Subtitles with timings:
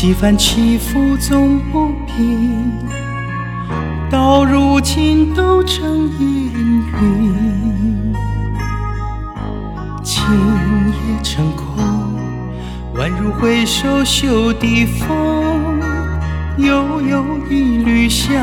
[0.00, 2.72] 几番起伏总不平，
[4.10, 6.50] 到如今都成烟
[7.02, 8.14] 云。
[10.02, 10.24] 情
[10.88, 11.84] 也成空，
[12.94, 15.82] 宛如回首袖底风，
[16.56, 18.42] 悠悠一缕香，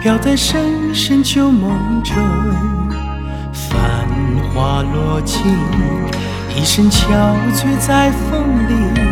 [0.00, 2.14] 飘在深深旧梦中。
[3.52, 4.06] 繁
[4.54, 5.42] 花落尽，
[6.56, 7.08] 一身憔
[7.52, 9.11] 悴在风里。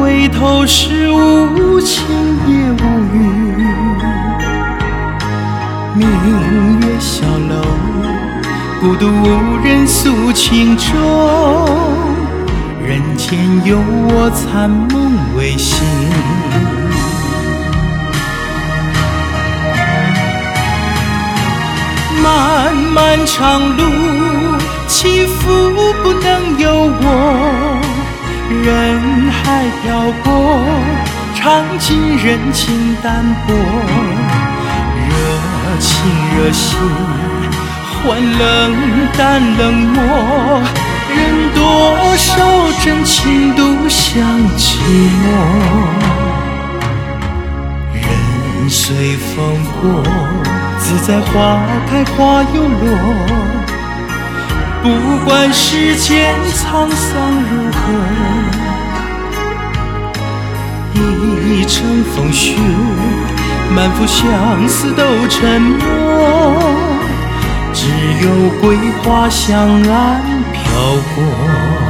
[0.00, 2.06] 回头时，无情
[2.48, 3.16] 也无语。
[5.94, 7.62] 明月小楼，
[8.80, 10.86] 孤独无人诉情衷。
[12.82, 13.76] 人间有
[14.08, 15.84] 我残梦未醒。
[22.22, 23.82] 漫漫长路，
[29.82, 30.26] 漂泊，
[31.34, 33.54] 尝尽人情淡薄。
[35.08, 35.10] 热
[35.78, 35.88] 情
[36.36, 36.78] 热心，
[38.02, 38.38] 换冷
[39.16, 39.18] 淡
[39.56, 39.98] 冷漠。
[41.12, 41.18] 人
[41.54, 41.60] 多
[42.16, 42.28] 少
[42.84, 44.22] 真情独享
[44.56, 44.78] 寂
[45.22, 45.24] 寞。
[47.94, 48.00] 人
[48.68, 49.34] 随风
[49.80, 50.02] 过，
[50.78, 52.84] 自在花开花又落。
[54.82, 54.86] 不
[55.26, 57.78] 管世间沧桑如何，
[61.70, 62.56] 一程风雪，
[63.72, 66.60] 满腹相思都沉默，
[67.72, 67.86] 只
[68.24, 70.20] 有桂花香暗
[70.52, 70.62] 飘
[71.14, 71.89] 过。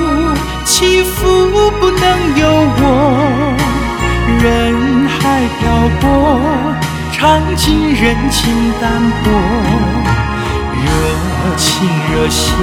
[0.81, 2.03] 起伏不能
[2.37, 2.41] 由
[2.81, 2.83] 我，
[4.41, 4.43] 人
[5.07, 5.19] 海
[5.59, 5.69] 漂
[5.99, 6.03] 泊，
[7.11, 8.41] 尝尽人情
[8.81, 8.91] 淡
[9.23, 9.29] 薄。
[10.81, 10.85] 热
[11.55, 12.55] 情热心，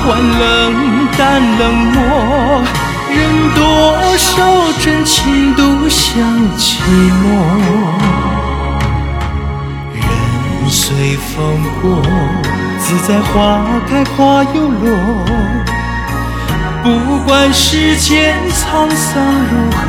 [0.00, 0.42] 换冷
[1.18, 2.00] 淡冷漠。
[3.12, 3.20] 人
[3.54, 3.60] 多
[4.16, 4.32] 少
[4.80, 6.18] 真情独享
[6.56, 6.80] 寂
[7.20, 7.22] 寞。
[9.92, 10.00] 人
[10.70, 11.36] 随风
[11.82, 12.00] 过，
[12.78, 13.60] 自在花
[13.90, 14.88] 开花又落。
[16.84, 16.90] 不
[17.26, 19.84] 管世间沧桑如何，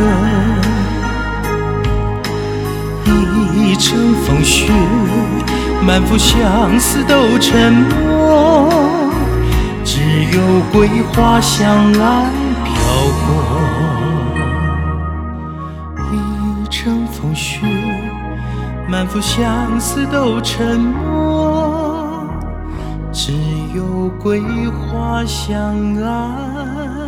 [3.54, 4.72] 一城风雪，
[5.86, 8.70] 满腹相思都沉默，
[9.84, 10.00] 只
[10.32, 10.40] 有
[10.72, 12.32] 桂花香来
[12.64, 12.74] 飘
[13.28, 13.28] 过。
[16.14, 16.16] 一
[16.70, 17.60] 城风雪，
[18.88, 22.26] 满腹相思都沉默，
[23.12, 23.34] 只
[23.76, 27.05] 有桂花香暗。